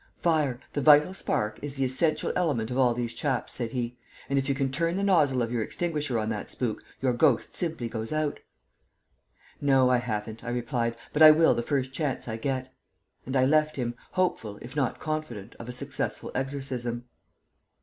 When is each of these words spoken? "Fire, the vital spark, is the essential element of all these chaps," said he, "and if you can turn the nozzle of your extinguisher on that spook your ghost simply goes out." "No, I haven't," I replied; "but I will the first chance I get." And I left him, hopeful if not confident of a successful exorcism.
"Fire, 0.17 0.59
the 0.73 0.81
vital 0.81 1.13
spark, 1.13 1.59
is 1.61 1.75
the 1.75 1.85
essential 1.85 2.33
element 2.35 2.71
of 2.71 2.77
all 2.79 2.95
these 2.95 3.13
chaps," 3.13 3.53
said 3.53 3.71
he, 3.71 3.99
"and 4.31 4.39
if 4.39 4.49
you 4.49 4.55
can 4.55 4.71
turn 4.71 4.97
the 4.97 5.03
nozzle 5.03 5.43
of 5.43 5.51
your 5.51 5.61
extinguisher 5.61 6.17
on 6.17 6.29
that 6.29 6.49
spook 6.49 6.81
your 7.03 7.13
ghost 7.13 7.53
simply 7.53 7.87
goes 7.87 8.11
out." 8.11 8.39
"No, 9.61 9.91
I 9.91 9.97
haven't," 9.99 10.43
I 10.43 10.49
replied; 10.49 10.95
"but 11.13 11.21
I 11.21 11.29
will 11.29 11.53
the 11.53 11.61
first 11.61 11.93
chance 11.93 12.27
I 12.27 12.37
get." 12.37 12.73
And 13.27 13.35
I 13.35 13.45
left 13.45 13.75
him, 13.75 13.93
hopeful 14.13 14.57
if 14.63 14.75
not 14.75 14.99
confident 14.99 15.53
of 15.59 15.69
a 15.69 15.71
successful 15.71 16.31
exorcism. 16.33 17.05